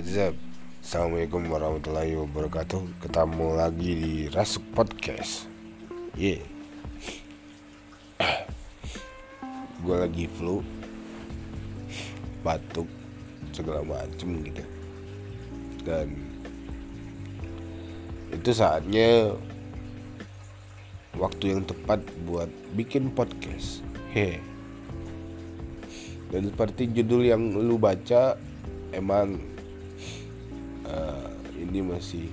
What's? 0.00 0.16
Assalamualaikum 0.80 1.44
warahmatullahi 1.52 2.16
wabarakatuh. 2.16 3.04
Ketemu 3.04 3.46
lagi 3.52 3.90
di 4.00 4.14
Rasuk 4.32 4.64
Podcast. 4.72 5.44
Yeah 6.16 6.40
Gue 9.84 9.96
lagi 10.00 10.24
flu. 10.24 10.64
Batuk 12.40 12.88
Segala 13.52 13.84
macem 13.84 14.40
gitu. 14.40 14.64
Dan 15.84 16.16
Itu 18.32 18.56
saatnya 18.56 19.36
Waktu 21.12 21.44
yang 21.44 21.68
tepat 21.68 22.00
buat 22.24 22.48
bikin 22.72 23.12
podcast. 23.12 23.84
Hehe 24.16 24.40
dan 26.32 26.48
seperti 26.48 26.88
judul 26.88 27.26
yang 27.26 27.42
lu 27.52 27.76
baca 27.76 28.38
emang 28.96 29.59
uh, 30.90 31.30
ini 31.54 31.80
masih 31.82 32.28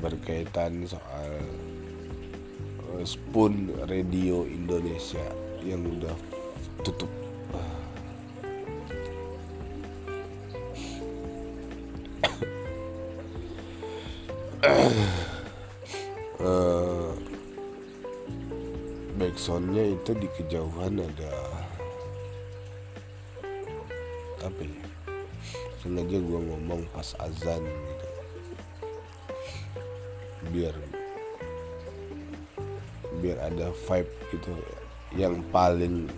berkaitan 0.00 0.84
soal 0.88 1.30
uh, 2.92 3.02
Spoon 3.04 3.72
Radio 3.88 4.44
Indonesia 4.48 5.24
yang 5.64 5.84
udah 5.84 6.16
tutup. 6.84 7.10
Uh, 16.36 17.16
backsoundnya 19.16 19.96
itu 19.96 20.12
di 20.14 20.28
kejauhan 20.36 21.00
ada 21.00 21.45
sengaja 25.86 26.18
gue 26.18 26.40
ngomong 26.50 26.82
pas 26.90 27.14
azan 27.22 27.62
gitu. 27.62 28.08
Biar 30.50 30.74
biar 33.22 33.38
ada 33.46 33.70
vibe 33.70 34.12
gitu. 34.34 34.50
Yang 35.14 35.46
paling 35.54 36.10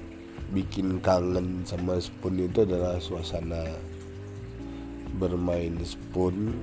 bikin 0.57 1.05
kangen 1.05 1.69
sama 1.69 2.01
spoon 2.01 2.49
itu 2.49 2.65
adalah 2.65 2.97
suasana 2.97 3.69
bermain 5.21 5.77
spoon 5.85 6.57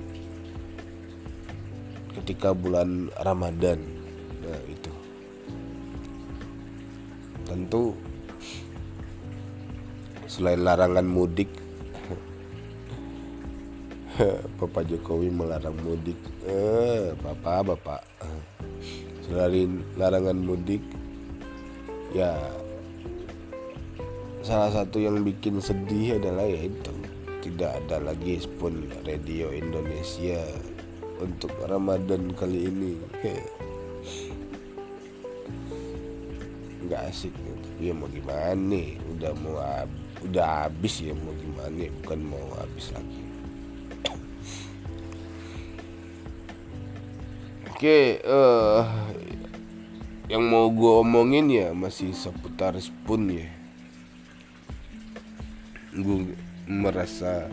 ketika 2.18 2.50
bulan 2.50 3.06
Ramadan. 3.22 3.78
Nah 4.42 4.60
itu. 4.66 4.90
Tentu 7.46 7.94
selain 10.26 10.66
larangan 10.66 11.06
mudik 11.06 11.65
Bapak 14.60 14.88
Jokowi 14.88 15.28
melarang 15.28 15.76
mudik. 15.84 16.16
Eh, 16.48 17.12
Bapak 17.20 17.68
Bapak. 17.68 18.00
Selain 19.28 19.84
larangan 19.98 20.38
mudik 20.38 20.80
ya 22.14 22.32
salah 24.40 24.70
satu 24.70 25.02
yang 25.02 25.26
bikin 25.26 25.58
sedih 25.58 26.22
adalah 26.22 26.46
yaitu 26.46 26.94
tidak 27.42 27.82
ada 27.82 27.98
lagi 27.98 28.38
spoon 28.38 28.86
radio 29.02 29.50
Indonesia 29.52 30.40
untuk 31.20 31.52
Ramadan 31.66 32.32
kali 32.32 32.70
ini. 32.72 32.96
Nggak 36.88 37.02
asik. 37.10 37.34
Ya 37.76 37.92
mau 37.92 38.08
gimana 38.08 38.56
nih? 38.56 38.96
Udah 39.12 39.36
mau 39.36 39.60
udah 40.24 40.64
habis 40.64 41.04
ya 41.04 41.12
mau 41.12 41.36
gimana 41.36 41.84
bukan 42.00 42.20
mau 42.24 42.56
habis 42.56 42.88
lagi 42.96 43.35
oke 47.76 48.24
uh, 48.24 48.88
yang 50.32 50.48
mau 50.48 50.72
gue 50.72 50.92
omongin 51.04 51.44
ya 51.52 51.68
masih 51.76 52.16
seputar 52.16 52.72
spoon 52.80 53.36
ya. 53.36 53.52
Gue 55.92 56.32
merasa 56.64 57.52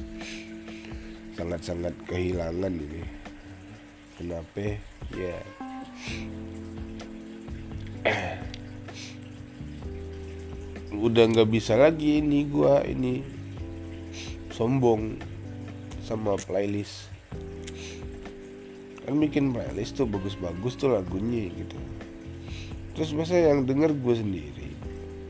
sangat-sangat 1.35 1.91
kehilangan 2.07 2.71
ini. 2.71 3.03
Kenapa? 4.15 4.79
Ya. 5.11 5.37
Udah 11.03 11.27
nggak 11.27 11.51
bisa 11.51 11.75
lagi 11.75 12.23
ini 12.23 12.47
gua 12.47 12.79
ini 12.87 13.27
sombong 14.55 15.19
sama 16.05 16.39
playlist 16.39 17.12
kan 19.03 19.19
bikin 19.19 19.51
playlist 19.51 19.99
tuh 19.99 20.07
bagus-bagus 20.07 20.79
tuh 20.79 20.95
lagunya 20.95 21.51
gitu. 21.51 21.75
Terus 22.95 23.11
masa 23.17 23.35
yang 23.35 23.67
denger 23.67 23.91
gue 23.91 24.15
sendiri. 24.15 24.69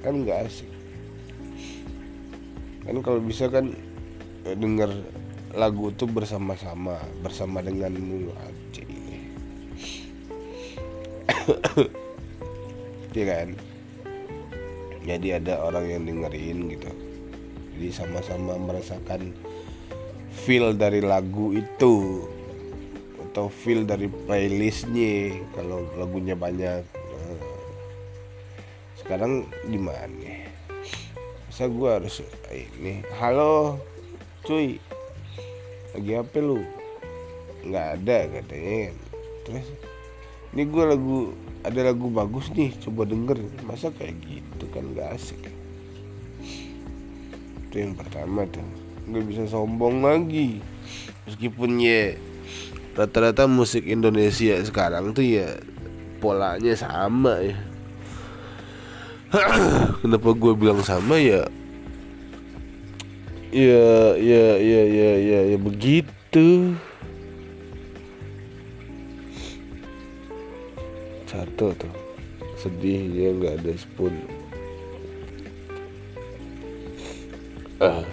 Kan 0.06 0.22
nggak 0.22 0.46
asik. 0.46 0.70
Kan 2.86 3.02
kalau 3.02 3.24
bisa 3.24 3.50
kan 3.50 3.74
eh, 4.46 4.56
denger 4.56 4.92
lagu 5.54 5.94
tuh 5.94 6.10
bersama-sama 6.10 6.98
bersama 7.22 7.62
denganmu 7.62 8.34
aja 8.34 8.84
ini 8.90 9.22
ya 13.14 13.26
kan? 13.30 13.50
Jadi 15.04 15.28
ada 15.36 15.60
orang 15.60 15.86
yang 15.92 16.04
dengerin 16.08 16.72
gitu. 16.72 16.92
Jadi 17.74 17.90
sama-sama 17.90 18.56
merasakan 18.56 19.34
feel 20.34 20.74
dari 20.74 21.02
lagu 21.04 21.54
itu 21.54 22.26
atau 23.34 23.50
feel 23.50 23.82
dari 23.82 24.06
playlistnya 24.06 25.42
kalau 25.58 25.82
lagunya 25.98 26.38
banyak. 26.38 26.86
Nah, 26.86 27.42
sekarang 29.02 29.50
gimana 29.66 30.54
masa 31.50 31.66
gue 31.66 31.90
harus 31.90 32.22
ini? 32.54 33.02
Halo 33.18 33.82
cuy. 34.46 34.78
Lagi 35.98 36.14
apa 36.14 36.38
lu? 36.46 36.62
Nggak 37.66 37.88
ada 37.98 38.18
katanya. 38.38 38.94
Terus 39.50 39.66
ini 40.54 40.70
gue 40.70 40.84
lagu 40.86 41.34
ada 41.66 41.90
lagu 41.90 42.14
bagus 42.14 42.54
nih 42.54 42.70
coba 42.86 43.10
denger. 43.10 43.42
Masa 43.66 43.90
kayak 43.90 44.14
gitu 44.30 44.70
kan 44.70 44.94
gak 44.94 45.18
asik? 45.18 45.42
Itu 47.66 47.82
yang 47.82 47.98
pertama 47.98 48.46
tuh. 48.46 48.62
Nggak 49.10 49.26
bisa 49.26 49.50
sombong 49.50 50.06
lagi. 50.06 50.62
Meskipun 51.26 51.82
ya 51.82 52.14
rata-rata 52.94 53.50
musik 53.50 53.90
Indonesia 53.90 54.54
sekarang 54.62 55.18
tuh 55.18 55.26
ya 55.26 55.58
polanya 56.22 56.78
sama 56.78 57.42
ya. 57.42 57.58
Kenapa 60.06 60.30
gue 60.38 60.54
bilang 60.54 60.86
sama 60.86 61.18
ya? 61.18 61.50
Ya 63.54 64.18
ya 64.18 64.46
ya 64.58 64.82
ya 64.86 65.12
ya, 65.18 65.40
ya 65.54 65.58
begitu. 65.58 66.78
Satu 71.26 71.74
tuh. 71.74 71.94
Sedih 72.62 73.10
dia 73.10 73.30
nggak 73.34 73.54
ada 73.62 73.74
spoon. 73.74 74.14
Uh. 77.84 78.06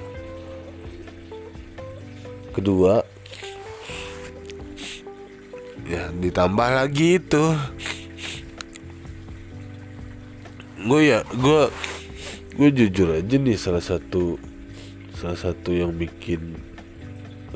kedua 2.50 3.06
ya 5.90 6.14
ditambah 6.14 6.68
lagi 6.70 7.18
itu. 7.18 7.44
Gue 10.86 11.10
ya 11.10 11.26
gue 11.26 11.62
gue 12.54 12.68
jujur 12.70 13.18
aja 13.18 13.34
nih 13.34 13.58
salah 13.58 13.82
satu 13.82 14.38
salah 15.18 15.36
satu 15.36 15.74
yang 15.74 15.92
bikin 15.92 16.54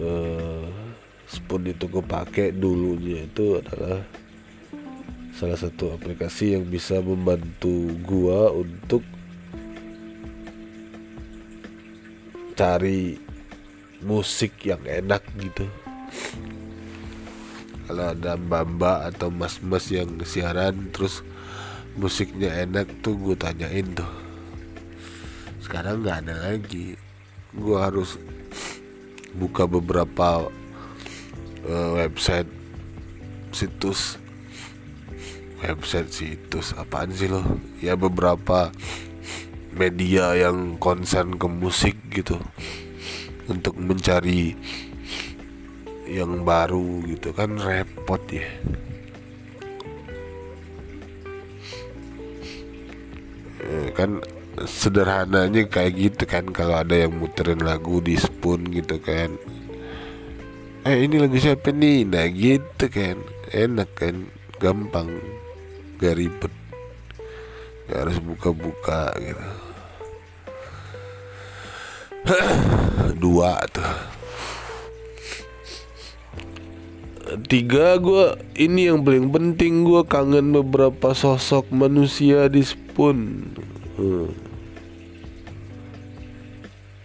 uh, 0.02 0.66
spoon 1.30 1.70
itu 1.70 1.86
gue 1.86 2.04
pakai 2.04 2.50
dulunya 2.50 3.24
itu 3.24 3.62
adalah 3.62 4.02
salah 5.34 5.58
satu 5.58 5.90
aplikasi 5.90 6.54
yang 6.54 6.64
bisa 6.70 7.02
membantu 7.02 7.90
gua 8.06 8.54
untuk 8.54 9.02
cari 12.54 13.18
musik 14.06 14.54
yang 14.62 14.78
enak 14.86 15.26
gitu 15.42 15.66
kalau 17.84 18.16
ada 18.16 18.40
mbak-mbak 18.40 19.12
atau 19.12 19.28
mas-mas 19.28 19.92
yang 19.92 20.08
siaran 20.24 20.88
terus 20.88 21.20
musiknya 21.94 22.50
enak 22.64 22.88
tuh 23.04 23.14
gue 23.14 23.36
tanyain 23.36 23.86
tuh. 23.92 24.08
Sekarang 25.60 26.00
nggak 26.00 26.26
ada 26.26 26.34
lagi. 26.52 26.96
Gue 27.54 27.78
harus 27.78 28.18
buka 29.36 29.68
beberapa 29.68 30.48
uh, 31.68 31.90
website 31.96 32.48
situs. 33.52 34.16
Website 35.60 36.10
situs 36.12 36.76
apaan 36.76 37.12
sih 37.12 37.28
lo? 37.30 37.40
Ya 37.80 37.96
beberapa 37.96 38.72
media 39.74 40.32
yang 40.36 40.80
konsen 40.80 41.36
ke 41.36 41.46
musik 41.48 41.96
gitu. 42.10 42.40
Untuk 43.44 43.76
mencari 43.76 44.56
yang 46.04 46.44
baru 46.44 47.00
gitu 47.08 47.32
kan 47.32 47.56
repot 47.56 48.20
ya. 48.28 48.44
Eh, 53.64 53.88
kan 53.96 54.20
sederhananya 54.68 55.64
kayak 55.66 55.92
gitu 55.96 56.24
kan 56.28 56.44
kalau 56.52 56.76
ada 56.76 56.94
yang 56.94 57.16
muterin 57.16 57.64
lagu 57.64 58.04
di 58.04 58.20
spoon 58.20 58.68
gitu 58.68 59.00
kan. 59.00 59.32
Eh 60.84 61.08
ini 61.08 61.16
lagu 61.16 61.40
siapa 61.40 61.72
nih? 61.72 62.04
Nah 62.04 62.28
gitu 62.28 62.86
kan. 62.92 63.16
Enak 63.48 63.90
kan. 63.96 64.28
Gampang. 64.60 65.08
Gak 65.96 66.20
ribet. 66.20 66.52
Gak 67.88 67.98
harus 68.04 68.20
buka-buka 68.20 69.16
gitu. 69.16 69.46
Dua 73.24 73.56
tuh 73.72 74.23
tiga 77.42 77.98
gue 77.98 78.38
ini 78.54 78.86
yang 78.90 79.02
paling 79.02 79.30
penting. 79.34 79.82
Gue 79.82 80.06
kangen 80.06 80.54
beberapa 80.54 81.12
sosok 81.16 81.70
manusia 81.74 82.46
di 82.46 82.62
spoon 82.62 83.50
hmm. 83.98 84.30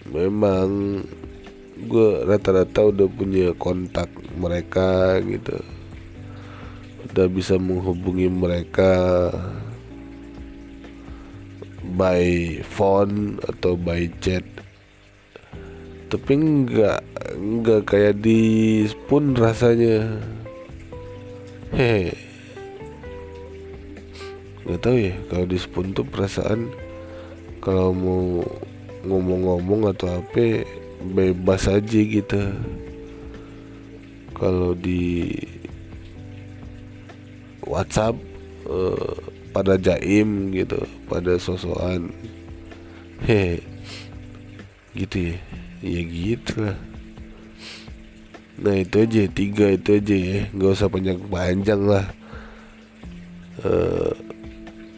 memang 0.10 0.70
gue 1.80 2.10
rata-rata 2.28 2.92
udah 2.92 3.08
punya 3.08 3.56
kontak 3.56 4.12
mereka 4.36 5.18
gitu. 5.24 5.58
Udah 7.10 7.28
bisa 7.31 7.56
menghubungi 7.56 8.28
mereka 8.28 9.31
by 11.96 12.60
phone 12.68 13.40
atau 13.48 13.74
by 13.80 14.12
chat 14.20 14.46
tapi 16.10 16.34
enggak 16.42 17.06
enggak 17.38 17.86
kayak 17.86 18.18
di 18.18 18.82
spoon 18.90 19.38
rasanya. 19.38 20.18
Hehe. 21.70 22.18
Nggak 24.66 24.82
tahu 24.82 24.98
ya 24.98 25.14
kalau 25.30 25.46
di 25.46 25.58
spoon 25.62 25.94
tuh 25.94 26.06
perasaan 26.10 26.74
kalau 27.62 27.94
mau 27.94 28.42
ngomong-ngomong 29.06 29.94
atau 29.94 30.18
apa 30.18 30.66
bebas 31.14 31.70
aja 31.70 32.00
gitu. 32.02 32.42
Kalau 34.34 34.74
di 34.74 35.30
WhatsApp 37.70 38.18
eh, 38.66 39.14
pada 39.54 39.78
jaim 39.78 40.50
gitu 40.58 40.82
pada 41.06 41.38
sosokan. 41.38 42.10
Hehe. 43.30 43.62
Gitu 44.98 45.38
ya 45.38 45.49
ya 45.80 46.02
gitu 46.04 46.54
lah 46.64 46.78
nah 48.60 48.76
itu 48.76 48.96
aja 49.00 49.24
tiga 49.31 49.72
itu 49.72 49.96
aja 49.96 50.16
ya. 50.16 50.40
Nggak 50.52 50.72
usah 50.76 50.92
panjang 50.92 51.20
panjang 51.31 51.80
lah. 51.80 52.06
Uh, 53.64 54.12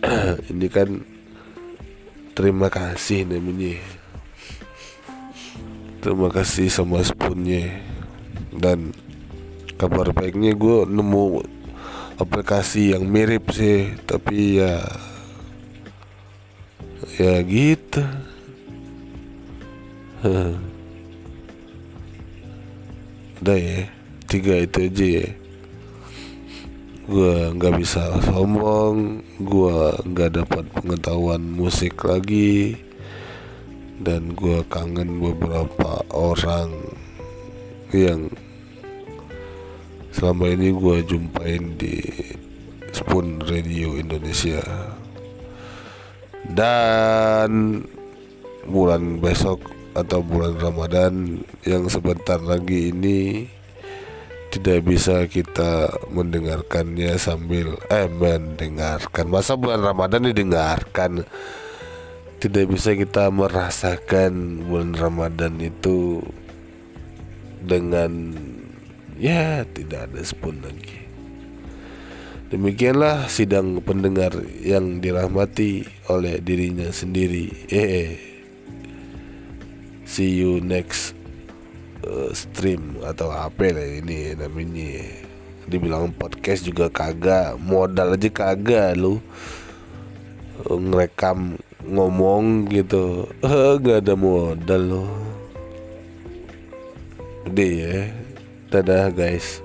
ini 0.52 0.66
kan 0.66 1.06
terima 2.34 2.74
kasih 2.74 3.30
namanya. 3.30 3.78
Terima 6.02 6.34
kasih 6.34 6.74
sama 6.74 7.06
spoonnya. 7.06 7.70
Dan 8.50 8.98
kabar 9.78 10.10
baiknya 10.10 10.58
gue 10.58 10.90
nemu 10.90 11.46
aplikasi 12.18 12.94
yang 12.94 13.06
mirip 13.10 13.50
sih 13.50 13.98
tapi 14.06 14.62
ya 14.62 14.78
ya 17.18 17.42
gitu 17.42 18.06
udah 23.42 23.58
ya 23.58 23.90
tiga 24.30 24.54
itu 24.62 24.86
aja 24.86 25.08
ya. 25.18 25.30
Gue 27.10 27.38
nggak 27.58 27.74
bisa 27.82 28.22
sombong 28.22 29.26
gue 29.42 29.78
nggak 30.06 30.32
dapat 30.38 30.64
pengetahuan 30.78 31.42
musik 31.42 32.06
lagi 32.06 32.78
dan 33.98 34.38
gue 34.38 34.62
kangen 34.70 35.18
beberapa 35.18 36.06
orang 36.14 36.70
yang 37.90 38.30
selama 40.14 40.54
ini 40.54 40.70
gue 40.78 40.98
jumpain 41.10 41.74
di 41.82 41.98
Spoon 42.94 43.42
Radio 43.50 43.98
Indonesia. 43.98 44.62
Dan 46.46 47.82
bulan 48.70 49.18
besok 49.18 49.81
atau 49.92 50.24
bulan 50.24 50.56
Ramadan 50.56 51.44
yang 51.68 51.92
sebentar 51.92 52.40
lagi 52.40 52.96
ini 52.96 53.48
tidak 54.52 54.84
bisa 54.84 55.24
kita 55.32 55.96
mendengarkannya 56.12 57.16
sambil 57.16 57.80
eh 57.88 58.12
mendengarkan. 58.12 59.32
Masa 59.32 59.56
bulan 59.56 59.80
Ramadan 59.80 60.28
didengarkan? 60.28 61.24
Tidak 62.42 62.66
bisa 62.68 62.92
kita 62.98 63.32
merasakan 63.32 64.66
bulan 64.68 64.98
Ramadan 64.98 65.56
itu 65.62 66.20
dengan 67.62 68.36
ya 69.16 69.64
tidak 69.72 70.12
ada 70.12 70.22
spoon 70.26 70.60
lagi. 70.60 71.00
Demikianlah 72.52 73.32
sidang 73.32 73.80
pendengar 73.80 74.36
yang 74.60 75.00
dirahmati 75.00 75.88
oleh 76.12 76.44
dirinya 76.44 76.92
sendiri. 76.92 77.72
Eh 77.72 78.31
see 80.12 80.44
you 80.44 80.60
next 80.60 81.16
uh, 82.04 82.36
stream 82.36 83.00
atau 83.00 83.32
apa 83.32 83.72
lah 83.72 83.88
ini 84.04 84.36
namanya. 84.36 85.08
Dibilang 85.72 86.12
podcast 86.12 86.68
juga 86.68 86.92
kagak 86.92 87.56
modal 87.64 88.20
aja 88.20 88.28
kagak 88.28 89.00
lu. 89.00 89.24
Ngerekam 90.68 91.56
ngomong 91.88 92.68
gitu. 92.68 93.32
Nggak 93.80 94.04
ada 94.04 94.14
modal 94.20 94.84
lo 94.84 95.06
deh 97.48 97.72
ya. 97.88 97.98
Dadah 98.68 99.16
guys. 99.16 99.64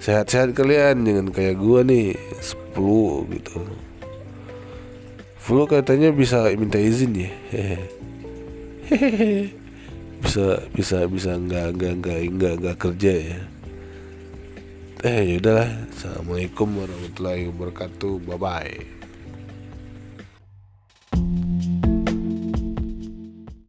Sehat-sehat 0.00 0.56
kalian 0.56 1.04
jangan 1.04 1.28
kayak 1.32 1.56
gua 1.60 1.84
nih 1.84 2.16
10 2.40 3.28
gitu. 3.40 3.60
Flu 5.36 5.68
katanya 5.68 6.08
bisa 6.12 6.48
minta 6.56 6.80
izin 6.80 7.28
ya 7.28 7.32
bisa 10.24 10.60
bisa 10.72 10.98
bisa 11.08 11.30
nggak 11.36 11.76
nggak 11.76 11.94
nggak 12.00 12.20
nggak 12.36 12.54
nggak 12.60 12.78
kerja 12.80 13.12
ya? 13.12 13.40
Eh 15.04 15.36
yaudahlah 15.36 15.68
assalamualaikum 15.92 16.68
warahmatullahi 16.80 17.48
wabarakatuh. 17.52 18.24
Bye 18.24 18.40
bye 18.40 18.93